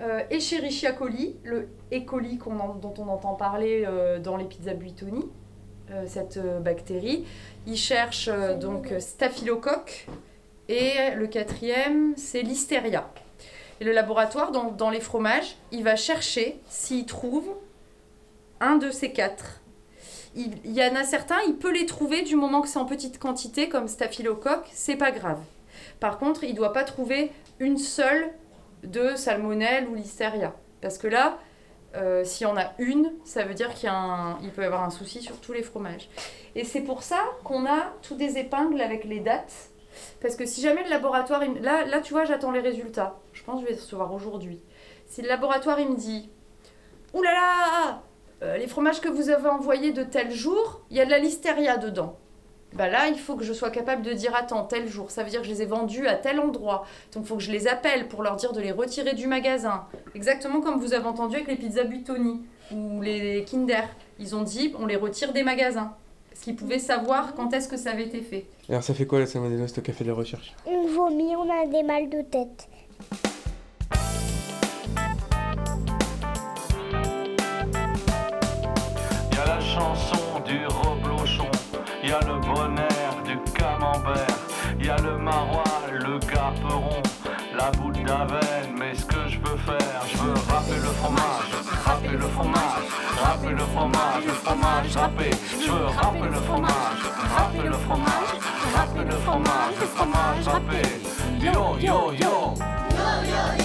euh, 0.00 0.20
Escherichia 0.30 0.92
coli, 0.92 1.36
le 1.44 1.68
E. 1.92 2.00
coli 2.00 2.38
en- 2.44 2.74
dont 2.74 2.94
on 2.98 3.08
entend 3.08 3.34
parler 3.34 3.84
euh, 3.86 4.18
dans 4.18 4.36
les 4.36 4.44
pizzas 4.44 4.74
buitoni, 4.74 5.24
euh, 5.90 6.04
cette 6.06 6.36
euh, 6.36 6.60
bactérie. 6.60 7.24
Il 7.66 7.76
cherche 7.76 8.28
euh, 8.32 8.56
donc 8.56 8.92
staphylocoque, 8.98 10.06
et 10.68 11.14
le 11.14 11.26
quatrième, 11.28 12.14
c'est 12.16 12.42
listeria. 12.42 13.08
Et 13.80 13.84
le 13.84 13.92
laboratoire, 13.92 14.52
dans, 14.52 14.70
dans 14.70 14.90
les 14.90 15.00
fromages, 15.00 15.56
il 15.70 15.84
va 15.84 15.96
chercher 15.96 16.58
s'il 16.68 17.06
trouve 17.06 17.48
un 18.60 18.76
de 18.76 18.90
ces 18.90 19.12
quatre. 19.12 19.60
Il, 20.34 20.50
il 20.64 20.72
y 20.72 20.82
en 20.82 20.94
a 20.94 21.04
certains, 21.04 21.38
il 21.46 21.54
peut 21.56 21.72
les 21.72 21.86
trouver 21.86 22.22
du 22.22 22.36
moment 22.36 22.62
que 22.62 22.68
c'est 22.68 22.78
en 22.78 22.84
petite 22.86 23.18
quantité, 23.18 23.68
comme 23.68 23.86
staphylocoque, 23.88 24.68
c'est 24.72 24.96
pas 24.96 25.10
grave. 25.10 25.38
Par 26.00 26.18
contre, 26.18 26.42
il 26.44 26.54
doit 26.54 26.72
pas 26.72 26.84
trouver 26.84 27.30
une 27.58 27.78
seule 27.78 28.30
de 28.82 29.14
salmonelle 29.16 29.88
ou 29.88 29.94
listeria. 29.94 30.54
Parce 30.80 30.98
que 30.98 31.06
là, 31.06 31.38
euh, 31.96 32.24
s'il 32.24 32.46
y 32.46 32.50
en 32.50 32.56
a 32.56 32.72
une, 32.78 33.12
ça 33.24 33.44
veut 33.44 33.54
dire 33.54 33.72
qu'il 33.74 33.90
peut 34.54 34.62
y 34.62 34.64
avoir 34.66 34.84
un 34.84 34.90
souci 34.90 35.22
sur 35.22 35.40
tous 35.40 35.52
les 35.52 35.62
fromages. 35.62 36.08
Et 36.54 36.64
c'est 36.64 36.82
pour 36.82 37.02
ça 37.02 37.18
qu'on 37.44 37.66
a 37.66 37.92
tous 38.02 38.14
des 38.14 38.38
épingles 38.38 38.80
avec 38.80 39.04
les 39.04 39.20
dates. 39.20 39.70
Parce 40.20 40.36
que 40.36 40.44
si 40.44 40.60
jamais 40.60 40.84
le 40.84 40.90
laboratoire... 40.90 41.42
il 41.44 41.62
Là, 41.62 41.86
là, 41.86 42.00
tu 42.00 42.12
vois, 42.12 42.24
j'attends 42.24 42.50
les 42.50 42.60
résultats. 42.60 43.18
Je 43.32 43.42
pense 43.42 43.60
que 43.60 43.66
je 43.66 43.74
vais 43.74 43.80
recevoir 43.80 44.12
aujourd'hui. 44.12 44.62
Si 45.06 45.22
le 45.22 45.28
laboratoire, 45.28 45.80
il 45.80 45.90
me 45.90 45.96
dit... 45.96 46.28
Ouh 47.14 47.22
là 47.22 47.32
là 47.32 48.02
euh, 48.42 48.58
Les 48.58 48.66
fromages 48.66 49.00
que 49.00 49.08
vous 49.08 49.30
avez 49.30 49.48
envoyés 49.48 49.92
de 49.92 50.02
tel 50.02 50.30
jour, 50.30 50.82
il 50.90 50.98
y 50.98 51.00
a 51.00 51.06
de 51.06 51.10
la 51.10 51.18
listeria 51.18 51.78
dedans. 51.78 52.18
Bah 52.74 52.88
là, 52.88 53.08
il 53.08 53.18
faut 53.18 53.36
que 53.36 53.44
je 53.44 53.52
sois 53.52 53.70
capable 53.70 54.02
de 54.02 54.12
dire 54.12 54.34
attends, 54.34 54.64
tel 54.64 54.86
jour, 54.88 55.10
ça 55.10 55.22
veut 55.22 55.30
dire 55.30 55.40
que 55.40 55.46
je 55.46 55.52
les 55.52 55.62
ai 55.62 55.66
vendus 55.66 56.06
à 56.06 56.14
tel 56.14 56.40
endroit. 56.40 56.84
Donc 57.12 57.24
il 57.24 57.26
faut 57.26 57.36
que 57.36 57.42
je 57.42 57.52
les 57.52 57.68
appelle 57.68 58.08
pour 58.08 58.22
leur 58.22 58.36
dire 58.36 58.52
de 58.52 58.60
les 58.60 58.72
retirer 58.72 59.14
du 59.14 59.26
magasin. 59.26 59.84
Exactement 60.14 60.60
comme 60.60 60.78
vous 60.78 60.92
avez 60.92 61.06
entendu 61.06 61.36
avec 61.36 61.48
les 61.48 61.56
pizzas 61.56 61.84
Buitoni 61.84 62.42
ou 62.72 63.00
les 63.00 63.44
Kinder. 63.44 63.84
Ils 64.18 64.36
ont 64.36 64.42
dit 64.42 64.74
on 64.78 64.86
les 64.86 64.96
retire 64.96 65.32
des 65.32 65.42
magasins. 65.42 65.94
Parce 66.30 66.44
qu'ils 66.44 66.56
pouvaient 66.56 66.78
savoir 66.78 67.34
quand 67.34 67.54
est-ce 67.54 67.66
que 67.66 67.78
ça 67.78 67.92
avait 67.92 68.04
été 68.04 68.20
fait. 68.20 68.44
Alors, 68.68 68.82
ça 68.82 68.92
fait 68.92 69.06
quoi 69.06 69.20
la 69.20 69.26
salmonellose, 69.26 69.72
toi 69.72 69.82
qui 69.82 69.90
as 69.90 69.94
fait 69.94 70.04
des 70.04 70.10
recherches 70.10 70.54
On 70.66 70.86
vomit, 70.86 71.34
on 71.34 71.48
a 71.50 71.66
des 71.66 71.82
mal 71.82 72.10
de 72.10 72.20
tête. 72.20 72.68
y 82.06 82.12
a 82.12 82.20
le 82.20 82.38
bonheur 82.38 83.14
du 83.24 83.36
camembert, 83.52 84.38
y 84.78 84.88
a 84.88 84.96
le 84.98 85.18
marois, 85.18 85.64
le 85.90 86.18
gaperon, 86.20 87.02
la 87.56 87.70
boule 87.72 87.94
d'avenne, 88.04 88.76
mais 88.78 88.94
ce 88.94 89.04
que 89.04 89.28
je 89.28 89.38
veux 89.38 89.56
faire, 89.56 90.02
je 90.06 90.16
veux 90.18 90.34
râper 90.48 90.76
le 90.76 90.92
fromage, 91.00 91.50
râper 91.84 92.16
le 92.16 92.28
fromage, 92.28 92.86
râper 93.22 93.50
le 93.50 93.64
fromage, 93.74 94.24
le 94.24 94.32
fromage 94.32 94.96
râpé, 94.96 95.30
je 95.60 95.70
veux 95.70 95.86
râper 95.86 96.28
le 96.30 96.40
fromage, 96.46 97.02
râper 97.36 97.68
le 97.68 97.72
fromage, 97.72 98.32
râper 98.76 99.04
le 99.04 99.16
fromage, 99.16 99.74
le 99.80 99.86
fromage 99.86 100.46
râpé, 100.46 100.82
yo 101.40 101.76
yo, 101.80 102.12
yo 102.12 102.12
yo 102.12 102.54
yo, 102.92 103.22
yo 103.24 103.64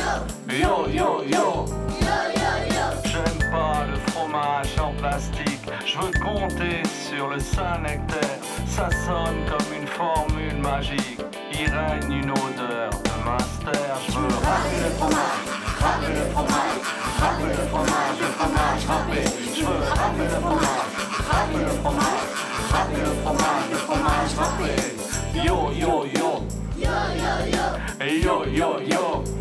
yo 0.49 0.87
yo, 0.87 0.87
yo 0.89 1.25
yo 1.27 1.65
yo 2.65 2.70
pas 3.51 3.85
le 3.85 3.97
fromage 4.11 4.73
en 4.79 4.93
plastique. 4.93 5.67
Je 5.85 5.97
veux 5.99 6.11
compter 6.23 6.81
sur 6.85 7.27
le 7.27 7.39
Saint-Nectaire. 7.39 8.39
Ça 8.65 8.89
sonne 9.05 9.39
comme 9.49 9.69
une 9.79 9.87
formule 9.87 10.57
magique. 10.57 11.19
Il 11.51 11.69
règne 11.69 12.11
une 12.11 12.31
odeur 12.31 12.89
de 12.89 13.15
master. 13.29 13.91
Je 14.07 14.13
veux 14.13 14.35
râper 14.47 14.79
le 14.83 14.89
fromage, 14.97 15.45
râper 15.81 16.13
le 16.13 16.25
fromage, 16.31 16.81
râper 17.19 17.49
le 17.49 17.63
fromage, 17.71 18.17
le 18.19 18.29
fromage 18.37 18.83
râpé. 18.87 19.21
Je 19.55 19.61
veux 19.61 19.83
râper 19.89 20.23
le 20.23 20.39
fromage, 20.41 20.93
râper 21.29 21.59
le 21.59 21.73
fromage, 21.81 22.23
râper 22.71 23.01
le 23.05 23.11
fromage, 23.21 23.67
le 23.71 23.77
fromage 23.77 24.31
râpé. 24.39 24.73
Yo 25.45 25.71
yo 25.77 26.05
yo. 26.15 26.29
Yo 27.99 28.45
yo 28.45 28.79
yo. 28.79 29.23
Comme 29.23 29.40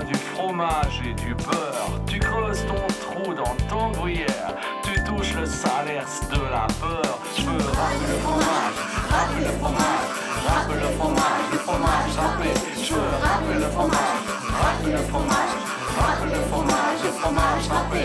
du 0.00 0.14
fromage 0.14 1.02
et 1.04 1.14
du 1.14 1.34
beurre. 1.34 2.00
Tu 2.06 2.18
creuses 2.18 2.64
ton 2.66 2.86
trou 3.00 3.34
dans 3.34 3.54
ton 3.68 3.90
gruyère, 3.90 4.54
tu 4.82 5.02
touches 5.04 5.34
le 5.34 5.46
salaire 5.46 6.06
de 6.30 6.40
la 6.50 6.66
peur. 6.80 7.18
Je 7.36 7.42
veux 7.42 7.58
râper 7.58 8.06
le 8.08 8.18
fromage, 8.24 8.76
râper 9.10 9.44
le 9.44 9.52
fromage, 9.60 10.08
râper 10.46 10.74
le 10.80 10.88
fromage, 10.98 11.46
le 11.52 11.58
fromage 11.58 12.16
râpé. 12.18 12.50
Je 12.82 12.94
veux 12.94 13.16
râper 13.22 13.54
le 13.54 13.68
fromage, 13.70 14.22
râper 14.62 14.92
le 14.92 15.02
fromage, 15.10 15.54
râper 15.98 16.30
le 16.32 16.40
fromage, 16.50 17.00
le 17.04 17.10
fromage 17.10 17.68
râpé. 17.68 18.04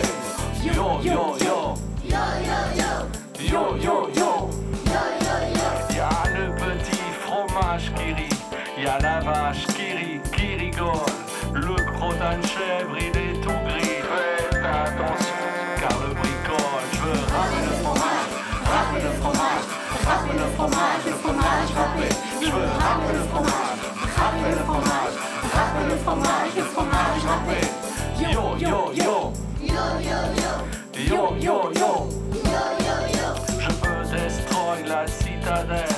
Yo 0.64 1.00
yo 1.02 1.36
yo. 1.40 1.74
Yo 3.38 3.76
yo 3.76 4.10
yo. 4.14 4.50
Y 5.90 6.00
a 6.00 6.24
le 6.30 6.54
petit 6.54 7.08
fromage 7.20 7.92
qui 7.94 8.12
rit, 8.12 8.36
y 8.78 8.86
a 8.86 8.98
la 9.00 9.20
vache 9.20 9.67
fromage, 20.58 21.04
le 21.06 21.12
fromage 21.12 21.70
râpé. 21.76 22.08
Je 22.42 22.50
veux 22.50 22.70
râper 22.82 23.12
le 23.14 23.22
fromage, 23.30 23.80
râper 24.18 24.50
le 24.50 24.62
fromage, 24.68 25.14
râper 25.54 25.84
le 25.88 25.96
fromage, 26.04 26.52
le 26.56 26.64
fromage 26.74 27.22
râpé. 27.30 27.60
Yo 28.18 28.44
yo 28.58 28.92
yo. 28.92 29.32
Yo 31.10 31.22
yo 31.38 31.58
yo. 31.80 31.92
Je 33.62 33.70
veux 33.82 34.02
destroy 34.10 34.78
la 34.84 35.06
citadelle, 35.06 35.96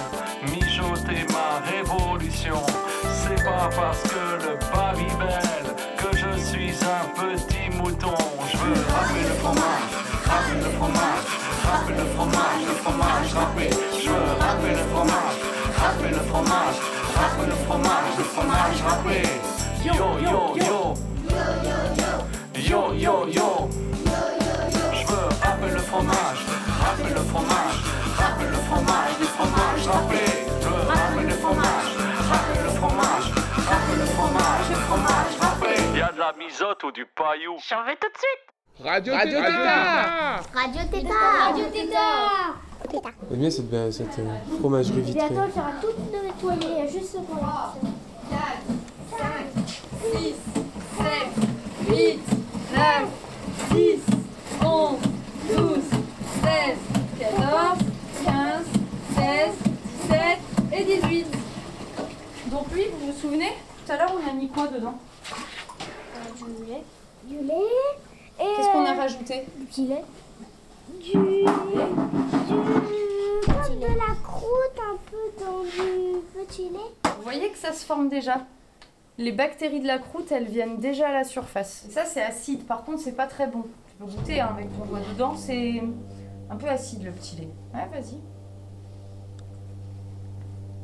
mijoter 0.52 1.24
ma 1.32 1.50
révolution. 1.72 2.60
C'est 3.02 3.42
pas 3.42 3.70
parce 3.74 4.02
que 4.12 4.24
le 4.44 4.52
Babybel 4.72 5.64
que 5.96 6.10
je 6.14 6.32
suis 6.38 6.74
un 6.84 7.04
petit 7.18 7.70
mouton. 7.78 8.20
Je 8.52 8.56
veux 8.58 8.80
râper 8.92 9.22
le 9.22 9.34
fromage, 9.42 9.92
râper 10.26 10.56
le 10.62 10.70
fromage, 10.78 11.24
râper 11.64 11.94
le 11.96 12.04
fromage, 12.14 12.62
le 12.68 12.74
fromage 12.82 13.32
râpé. 13.34 13.89
Râper 17.40 17.50
le 17.50 17.56
fromage, 17.56 18.18
le 18.18 18.24
fromage 18.24 18.82
râpé. 18.82 19.22
Yo 19.84 19.94
yo 19.94 20.56
yo. 20.56 20.94
Yo 22.54 22.94
yo 22.94 23.28
yo. 23.28 23.68
Je 24.92 25.06
veux 25.06 25.28
râper 25.42 25.70
le 25.72 25.78
fromage, 25.78 26.40
râper 26.80 27.14
le 27.14 27.20
fromage, 27.20 27.76
râper 28.18 28.44
le 28.44 28.56
fromage, 28.68 29.18
le 29.20 29.26
fromage 29.26 29.86
râpé. 29.88 30.24
Je 30.62 30.68
veux 30.68 30.86
râper 30.86 31.22
le 31.22 31.34
fromage, 31.34 31.90
râper 32.30 32.62
le 32.64 32.70
fromage, 32.70 33.26
râper 33.68 33.96
le 33.98 34.06
fromage, 34.06 34.70
le 34.70 34.76
fromage 34.76 35.34
râpé. 35.40 35.98
Y 35.98 36.02
a 36.02 36.12
de 36.12 36.18
la 36.18 36.32
misote 36.38 36.84
ou 36.84 36.92
du 36.92 37.06
paillou. 37.06 37.56
J'en 37.68 37.84
vais 37.84 37.96
tout 37.96 38.08
de 38.08 38.18
suite. 38.18 38.84
Radio, 38.84 39.12
Radio 39.12 39.40
Tétard 39.40 40.42
Radio 40.54 40.82
Tétard. 40.90 41.46
Radio 41.46 41.64
Tétard. 41.70 42.69
J'aime 43.30 43.38
bien 43.38 43.50
cette, 43.50 43.72
euh, 43.72 43.90
cette 43.92 44.18
euh, 44.18 44.58
fromagerie 44.58 44.98
Et 44.98 45.02
vitrée. 45.02 45.24
attends, 45.24 45.44
il 45.46 45.52
faudra 45.52 45.70
tout 45.80 45.88
nettoyer, 46.10 46.74
il 46.78 46.84
y 46.84 46.88
a 46.88 46.90
juste 46.90 47.12
ce 47.12 47.18
point-là. 47.18 47.74
4, 48.30 48.40
5, 49.18 49.82
6, 50.18 50.34
7, 50.98 51.06
8, 51.88 52.18
9, 52.74 53.08
10, 53.70 54.00
11, 54.66 54.96
12, 55.56 55.78
13, 56.42 56.76
14, 57.18 57.78
15, 58.24 58.34
16, 59.14 59.24
17 60.08 60.38
et 60.72 60.84
18. 60.84 61.26
Donc 62.50 62.72
lui, 62.72 62.84
vous 62.98 63.12
vous 63.12 63.18
souvenez 63.20 63.52
Tout 63.86 63.92
à 63.92 63.96
l'heure, 63.96 64.12
on 64.14 64.28
a 64.28 64.32
mis 64.32 64.48
quoi 64.48 64.66
dedans? 64.66 64.94
Du 66.38 66.64
lait. 66.66 66.82
Du 67.24 67.46
lait. 67.46 67.54
Et 68.40 68.56
Qu'est-ce 68.56 68.72
qu'on 68.72 68.84
a 68.86 68.94
euh, 68.94 69.00
rajouté? 69.00 69.44
Du 69.76 69.82
lait. 69.86 70.04
Du, 71.00 71.12
du, 71.12 71.44
comme 73.46 73.78
de 73.78 73.86
la 73.86 74.14
croûte 74.24 74.79
un 74.90 74.96
peu 75.10 75.44
dans 75.44 75.62
du 75.62 76.20
petit 76.34 76.68
lait. 76.70 76.78
Vous 77.16 77.22
voyez 77.22 77.50
que 77.50 77.58
ça 77.58 77.72
se 77.72 77.84
forme 77.84 78.08
déjà 78.08 78.46
Les 79.18 79.32
bactéries 79.32 79.80
de 79.80 79.86
la 79.86 79.98
croûte, 79.98 80.32
elles 80.32 80.48
viennent 80.48 80.78
déjà 80.78 81.08
à 81.08 81.12
la 81.12 81.24
surface. 81.24 81.84
Et 81.88 81.92
ça, 81.92 82.04
c'est 82.04 82.22
acide. 82.22 82.66
Par 82.66 82.84
contre, 82.84 83.00
c'est 83.00 83.16
pas 83.16 83.26
très 83.26 83.46
bon. 83.46 83.62
Tu 83.88 83.94
peux 83.98 84.06
goûter 84.06 84.40
hein, 84.40 84.50
avec 84.52 84.76
ton 84.76 84.84
doigt 84.84 85.00
dedans. 85.12 85.36
C'est 85.36 85.82
un 86.50 86.56
peu 86.56 86.68
acide 86.68 87.04
le 87.04 87.12
petit 87.12 87.36
lait. 87.36 87.48
Ouais, 87.74 87.88
vas-y. 87.92 88.18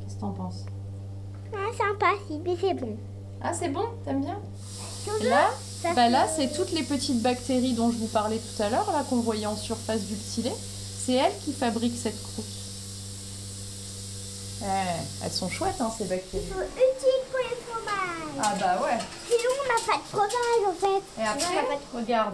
Qu'est-ce 0.01 0.15
que 0.15 0.21
t'en 0.21 0.31
penses? 0.31 0.65
Ah, 1.53 1.73
sympa, 1.75 2.07
si, 2.27 2.39
mais 2.39 2.55
c'est 2.59 2.73
bon. 2.73 2.97
Ah, 3.41 3.53
c'est 3.53 3.69
bon? 3.69 3.85
T'aimes 4.03 4.21
bien? 4.21 4.39
Là, 5.23 5.49
bah 5.95 6.09
là, 6.09 6.27
c'est 6.27 6.51
toutes 6.51 6.73
les 6.73 6.83
petites 6.83 7.21
bactéries 7.21 7.73
dont 7.73 7.91
je 7.91 7.97
vous 7.97 8.07
parlais 8.07 8.39
tout 8.39 8.61
à 8.61 8.69
l'heure, 8.69 8.91
là 8.91 9.05
qu'on 9.09 9.21
voyait 9.21 9.45
en 9.45 9.55
surface 9.55 10.05
du 10.05 10.15
petit 10.15 10.41
lait. 10.41 10.55
C'est 10.57 11.13
elles 11.13 11.37
qui 11.45 11.53
fabriquent 11.53 11.97
cette 11.97 12.21
croûte. 12.21 12.45
Ouais, 14.67 14.83
elles 15.23 15.31
sont 15.31 15.47
chouettes, 15.47 15.79
hein, 15.79 15.89
ces 15.97 16.03
bactéries. 16.03 16.43
Ils 16.43 16.53
sont 16.53 16.59
utiles 16.59 17.23
pour 17.31 17.39
les 17.39 17.55
fromages. 17.55 18.37
Ah 18.43 18.53
bah 18.59 18.85
ouais. 18.85 18.97
Sinon, 19.25 19.51
on 19.63 19.67
n'a 19.69 19.79
pas 19.87 19.97
de 19.97 20.07
fromage 20.09 20.63
en 20.67 20.73
fait. 20.73 21.21
Et 21.21 21.25
après, 21.25 21.77
regarde. 21.95 22.33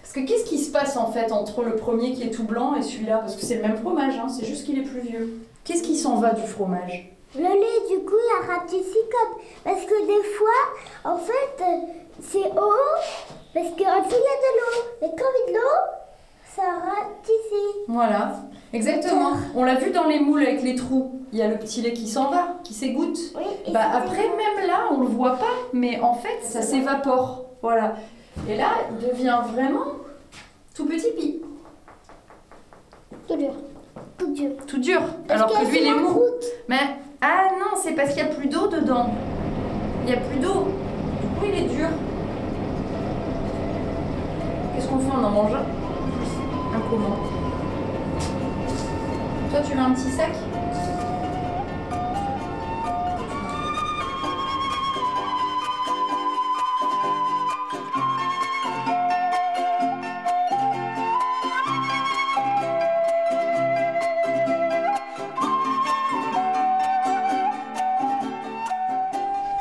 Parce 0.00 0.12
que 0.14 0.20
qu'est-ce 0.20 0.44
qui 0.44 0.58
se 0.58 0.72
passe 0.72 0.96
en 0.96 1.12
fait 1.12 1.30
entre 1.30 1.62
le 1.62 1.76
premier 1.76 2.14
qui 2.14 2.22
est 2.22 2.30
tout 2.30 2.44
blanc 2.44 2.74
et 2.74 2.82
celui-là? 2.82 3.18
Parce 3.18 3.36
que 3.36 3.42
c'est 3.42 3.56
le 3.56 3.62
même 3.62 3.76
fromage, 3.76 4.14
hein, 4.14 4.28
c'est 4.28 4.46
juste 4.46 4.64
qu'il 4.64 4.78
est 4.78 4.82
plus 4.82 5.00
vieux. 5.00 5.40
Qu'est-ce 5.64 5.82
qui 5.82 5.96
s'en 5.98 6.16
va 6.16 6.30
du 6.32 6.46
fromage? 6.46 7.12
Le 7.36 7.42
lait, 7.42 7.94
du 7.94 8.04
coup, 8.04 8.16
il 8.16 8.42
a 8.42 8.54
raté 8.54 8.82
six 8.82 8.82
copes. 8.82 9.42
Parce 9.62 9.82
que 9.82 10.06
des 10.06 10.24
fois, 10.36 10.48
en 11.04 11.18
fait, 11.18 11.62
euh, 11.62 11.86
c'est 12.26 12.50
haut. 12.58 12.96
Parce 13.52 13.68
qu'en 13.68 14.00
dessous, 14.04 14.16
il 14.16 14.24
y 14.24 14.32
a 14.32 14.38
de 14.40 14.52
l'eau. 14.56 14.82
Mais 15.02 15.08
quand 15.10 15.28
il 15.46 15.52
y 15.52 15.56
a 15.56 15.58
de 15.58 15.58
l'eau, 15.58 15.76
ça 16.56 16.62
rate 16.62 17.24
ici. 17.24 17.78
Voilà, 17.88 18.32
exactement. 18.72 19.32
On 19.54 19.64
l'a 19.64 19.76
vu 19.76 19.90
dans 19.90 20.06
les 20.06 20.18
moules 20.20 20.42
avec 20.42 20.62
les 20.62 20.74
trous. 20.74 21.20
Il 21.32 21.38
y 21.38 21.42
a 21.42 21.48
le 21.48 21.56
petit 21.58 21.80
lait 21.80 21.92
qui 21.92 22.08
s'en 22.08 22.30
va, 22.30 22.56
qui 22.64 22.74
s'égoutte. 22.74 23.18
Oui, 23.36 23.72
Bah 23.72 23.82
après, 23.94 24.28
même 24.28 24.66
là, 24.66 24.88
on 24.90 25.00
le 25.00 25.06
voit 25.06 25.36
pas, 25.36 25.54
mais 25.72 26.00
en 26.00 26.14
fait, 26.14 26.40
ça 26.42 26.62
s'évapore. 26.62 27.44
Voilà. 27.62 27.94
Et 28.48 28.56
là, 28.56 28.68
il 28.90 29.08
devient 29.08 29.38
vraiment 29.52 29.84
tout 30.74 30.86
petit 30.86 31.10
pi, 31.16 31.40
Tout 33.28 33.36
dur. 33.36 33.52
Tout 34.18 34.32
dur. 34.32 34.50
tout 34.66 34.78
dur. 34.78 35.00
Parce 35.28 35.40
Alors 35.42 35.58
que 35.58 35.64
y 35.64 35.70
lui, 35.70 35.78
il 35.82 35.86
est 35.86 35.94
mou. 35.94 36.20
Mais 36.68 36.78
ah 37.20 37.44
non, 37.58 37.76
c'est 37.76 37.92
parce 37.92 38.12
qu'il 38.14 38.24
n'y 38.24 38.30
a 38.30 38.34
plus 38.34 38.48
d'eau 38.48 38.66
dedans. 38.66 39.10
Il 40.02 40.06
n'y 40.06 40.12
a 40.14 40.20
plus 40.20 40.38
d'eau. 40.38 40.66
Du 41.20 41.26
coup, 41.38 41.46
il 41.46 41.54
est 41.64 41.68
dur. 41.68 41.88
Qu'est-ce 44.74 44.88
qu'on 44.88 44.98
fait? 44.98 45.10
On 45.16 45.24
en 45.24 45.30
mange 45.30 45.52
un? 45.54 45.79
Un 46.72 46.80
comment 46.88 47.16
Toi, 49.50 49.60
tu 49.66 49.74
veux 49.74 49.80
un 49.80 49.90
petit 49.92 50.10
sac? 50.10 50.32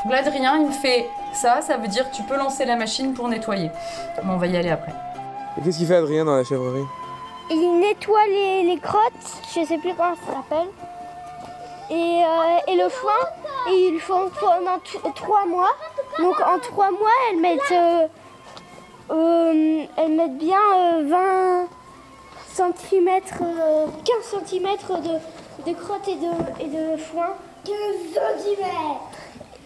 Donc 0.03 0.13
là, 0.13 0.19
Adrien, 0.19 0.59
il 0.59 0.71
fait 0.71 1.09
ça, 1.33 1.61
ça 1.61 1.77
veut 1.77 1.87
dire 1.87 2.09
que 2.09 2.15
tu 2.15 2.23
peux 2.23 2.37
lancer 2.37 2.65
la 2.65 2.75
machine 2.75 3.13
pour 3.13 3.27
nettoyer. 3.27 3.71
Mais 4.23 4.31
on 4.31 4.37
va 4.37 4.47
y 4.47 4.57
aller 4.57 4.69
après. 4.69 4.93
Et 5.59 5.61
qu'est-ce 5.61 5.77
qu'il 5.79 5.87
fait 5.87 5.95
Adrien 5.95 6.23
dans 6.23 6.37
la 6.37 6.45
chèvrerie? 6.45 6.85
Il 7.51 7.79
nettoie 7.81 8.25
les, 8.27 8.63
les 8.63 8.79
crottes, 8.79 9.43
je 9.53 9.65
sais 9.65 9.77
plus 9.77 9.93
comment 9.93 10.15
ça 10.25 10.33
s'appelle. 10.35 10.69
Et, 11.89 12.23
euh, 12.23 12.71
et 12.71 12.75
le 12.77 12.87
foin, 12.87 13.11
et 13.69 13.87
ils 13.87 13.93
le 13.95 13.99
font 13.99 14.29
pendant 14.39 14.79
trois 15.15 15.45
mois. 15.45 15.71
Donc 16.19 16.39
en 16.39 16.59
trois 16.59 16.91
mois, 16.91 17.09
elles 17.29 17.39
mettent, 17.39 17.71
euh, 17.71 18.07
euh, 19.11 19.83
elles 19.97 20.11
mettent 20.13 20.37
bien 20.37 20.59
euh, 20.77 21.67
20 22.55 22.73
cm, 22.73 23.21
15 23.21 24.43
cm 24.47 24.67
de, 25.01 25.69
de 25.71 25.75
crotte 25.77 26.07
et 26.07 26.15
de, 26.15 26.63
et 26.63 26.67
de 26.67 26.97
foin 26.97 27.33
15 27.65 27.73
cm. 28.13 28.65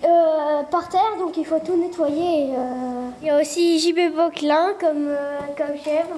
Euh, 0.05 0.63
par 0.63 0.89
terre, 0.89 1.15
donc 1.19 1.37
il 1.37 1.45
faut 1.45 1.59
tout 1.59 1.75
nettoyer. 1.77 2.49
euh. 2.57 3.09
Il 3.21 3.27
y 3.27 3.29
a 3.29 3.39
aussi 3.39 3.79
JB 3.79 4.15
Boquelin 4.15 4.73
comme, 4.79 5.07
euh, 5.09 5.39
comme 5.57 5.77
chèvre. 5.77 6.17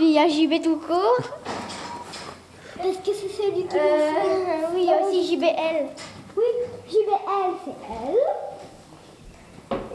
Il 0.00 0.10
y 0.12 0.18
a 0.18 0.28
JB 0.28 0.62
tout 0.62 0.76
court. 0.76 1.18
Est-ce 2.84 2.98
que 2.98 3.14
c'est 3.16 3.28
celui 3.42 3.64
qui 3.66 3.76
Euh, 3.76 4.10
oui, 4.74 4.82
il 4.82 4.84
y 4.84 4.92
a 4.92 5.00
aussi 5.06 5.26
JBL. 5.34 5.86
Oui, 6.36 6.44
JBL, 6.88 7.52
c'est 7.64 7.76
elle. 7.90 8.18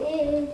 Et 0.06 0.44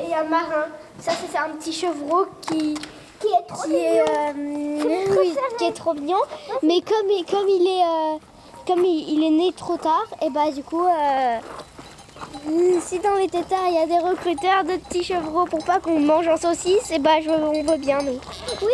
et 0.00 0.04
il 0.04 0.10
y 0.10 0.14
a 0.14 0.24
Marin. 0.24 0.66
Ça, 0.98 1.12
c'est 1.12 1.38
un 1.38 1.50
petit 1.50 1.72
chevreau 1.72 2.26
qui, 2.40 2.74
Qui 3.20 3.28
est 3.28 3.46
trop 3.46 3.68
qui 3.68 3.74
est, 3.76 4.02
oui, 4.36 5.04
préféré. 5.06 5.46
qui 5.58 5.64
est 5.66 5.72
trop 5.72 5.94
mignon. 5.94 6.18
Mais 6.62 6.80
comme, 6.80 7.08
il- 7.10 7.24
comme 7.30 7.48
il 7.48 7.66
est, 7.68 7.84
comme 8.66 8.84
il, 8.84 9.22
est 9.24 9.30
né 9.30 9.52
trop 9.52 9.76
tard, 9.76 10.06
et 10.22 10.30
bah 10.30 10.50
du 10.50 10.62
coup, 10.62 10.84
euh, 10.86 11.38
si 12.80 12.98
dans 12.98 13.14
les 13.14 13.28
tétards 13.28 13.68
il 13.68 13.74
y 13.74 13.78
a 13.78 13.86
des 13.86 13.98
recruteurs 13.98 14.64
de 14.64 14.76
petits 14.76 15.04
chevreaux 15.04 15.44
pour 15.44 15.64
pas 15.64 15.80
qu'on 15.80 16.00
mange 16.00 16.28
en 16.28 16.36
saucisse, 16.36 16.90
et 16.90 16.98
bah 16.98 17.20
je, 17.22 17.30
on 17.30 17.62
veut 17.62 17.78
bien. 17.78 17.98
Oui. 18.62 18.72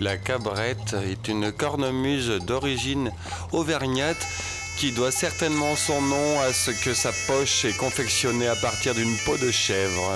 La 0.00 0.16
cabrette 0.16 0.94
est 1.04 1.28
une 1.28 1.52
cornemuse 1.52 2.40
d'origine 2.44 3.12
auvergnate 3.52 4.26
qui 4.76 4.90
doit 4.92 5.12
certainement 5.12 5.76
son 5.76 6.02
nom 6.02 6.40
à 6.40 6.52
ce 6.52 6.72
que 6.72 6.92
sa 6.92 7.10
poche 7.28 7.64
est 7.64 7.76
confectionnée 7.76 8.48
à 8.48 8.56
partir 8.56 8.94
d'une 8.94 9.16
peau 9.24 9.36
de 9.38 9.50
chèvre. 9.52 10.12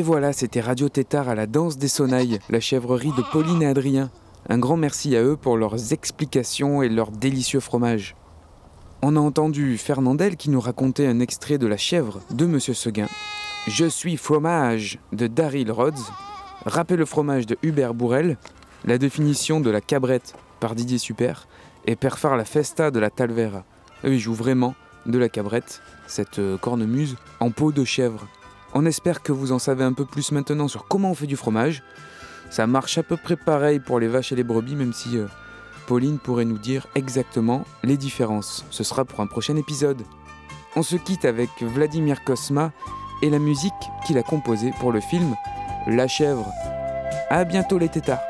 Et 0.00 0.02
voilà, 0.02 0.32
c'était 0.32 0.62
Radio 0.62 0.88
Tétard 0.88 1.28
à 1.28 1.34
la 1.34 1.46
danse 1.46 1.76
des 1.76 1.86
sonnailles, 1.86 2.38
la 2.48 2.58
chèvrerie 2.58 3.12
de 3.18 3.22
Pauline 3.32 3.60
et 3.60 3.66
Adrien. 3.66 4.10
Un 4.48 4.56
grand 4.56 4.78
merci 4.78 5.14
à 5.14 5.22
eux 5.22 5.36
pour 5.36 5.58
leurs 5.58 5.92
explications 5.92 6.82
et 6.82 6.88
leur 6.88 7.10
délicieux 7.10 7.60
fromage. 7.60 8.16
On 9.02 9.14
a 9.14 9.20
entendu 9.20 9.76
Fernandel 9.76 10.38
qui 10.38 10.48
nous 10.48 10.58
racontait 10.58 11.06
un 11.06 11.20
extrait 11.20 11.58
de 11.58 11.66
La 11.66 11.76
chèvre 11.76 12.22
de 12.30 12.46
Monsieur 12.46 12.72
Seguin. 12.72 13.08
Je 13.66 13.84
suis 13.84 14.16
fromage 14.16 14.98
de 15.12 15.26
Daryl 15.26 15.70
Rhodes. 15.70 16.00
Rappel 16.64 16.98
le 16.98 17.04
fromage 17.04 17.44
de 17.44 17.58
Hubert 17.62 17.92
Bourrel. 17.92 18.38
La 18.86 18.96
définition 18.96 19.60
de 19.60 19.68
la 19.68 19.82
cabrette 19.82 20.32
par 20.60 20.76
Didier 20.76 20.96
Super. 20.96 21.46
Et 21.84 21.94
Perfar 21.94 22.38
la 22.38 22.46
festa 22.46 22.90
de 22.90 23.00
la 23.00 23.10
Talvera. 23.10 23.66
Eux, 24.06 24.14
ils 24.14 24.18
jouent 24.18 24.32
vraiment 24.32 24.74
de 25.04 25.18
la 25.18 25.28
cabrette, 25.28 25.82
cette 26.06 26.38
euh, 26.38 26.56
cornemuse, 26.56 27.16
en 27.38 27.50
peau 27.50 27.70
de 27.70 27.84
chèvre. 27.84 28.26
On 28.72 28.86
espère 28.86 29.22
que 29.22 29.32
vous 29.32 29.52
en 29.52 29.58
savez 29.58 29.84
un 29.84 29.92
peu 29.92 30.04
plus 30.04 30.30
maintenant 30.32 30.68
sur 30.68 30.86
comment 30.86 31.10
on 31.10 31.14
fait 31.14 31.26
du 31.26 31.36
fromage. 31.36 31.82
Ça 32.50 32.66
marche 32.66 32.98
à 32.98 33.02
peu 33.02 33.16
près 33.16 33.36
pareil 33.36 33.80
pour 33.80 33.98
les 33.98 34.08
vaches 34.08 34.32
et 34.32 34.36
les 34.36 34.44
brebis, 34.44 34.76
même 34.76 34.92
si 34.92 35.18
euh, 35.18 35.26
Pauline 35.86 36.18
pourrait 36.18 36.44
nous 36.44 36.58
dire 36.58 36.86
exactement 36.94 37.64
les 37.82 37.96
différences. 37.96 38.64
Ce 38.70 38.84
sera 38.84 39.04
pour 39.04 39.20
un 39.20 39.26
prochain 39.26 39.56
épisode. 39.56 40.02
On 40.76 40.82
se 40.82 40.96
quitte 40.96 41.24
avec 41.24 41.50
Vladimir 41.60 42.22
Kosma 42.24 42.72
et 43.22 43.30
la 43.30 43.40
musique 43.40 43.72
qu'il 44.06 44.18
a 44.18 44.22
composée 44.22 44.72
pour 44.78 44.92
le 44.92 45.00
film 45.00 45.34
La 45.86 46.06
chèvre. 46.06 46.46
À 47.28 47.44
bientôt 47.44 47.78
les 47.78 47.88
tétards. 47.88 48.20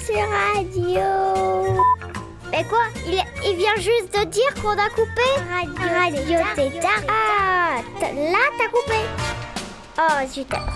Sur 0.00 0.28
radio. 0.54 1.82
Mais 2.50 2.64
quoi 2.64 2.84
il, 3.06 3.22
il 3.44 3.56
vient 3.56 3.76
juste 3.76 4.12
de 4.18 4.24
dire 4.24 4.54
qu'on 4.62 4.70
a 4.70 4.88
coupé 4.90 5.28
Radio, 5.50 5.74
radio 5.92 6.38
Tétard. 6.54 7.02
Ah, 7.08 7.80
là 8.00 8.38
t'as 8.58 8.68
coupé. 8.68 9.00
Oh, 9.98 10.28
super. 10.30 10.67